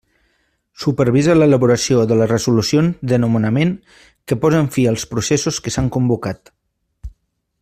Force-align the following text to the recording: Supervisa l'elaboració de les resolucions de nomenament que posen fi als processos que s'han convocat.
Supervisa 0.83 1.35
l'elaboració 1.35 1.99
de 2.13 2.17
les 2.21 2.31
resolucions 2.31 3.05
de 3.13 3.21
nomenament 3.27 3.77
que 4.31 4.41
posen 4.47 4.73
fi 4.77 4.89
als 4.93 5.09
processos 5.15 5.65
que 5.67 5.77
s'han 5.77 5.95
convocat. 5.99 6.55